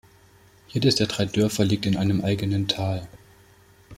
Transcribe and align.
Jedes 0.67 0.95
der 0.95 1.05
drei 1.05 1.25
Dörfer 1.25 1.63
liegt 1.63 1.85
in 1.85 1.95
einem 1.95 2.21
eigenen 2.21 2.67
Tal. 2.67 3.07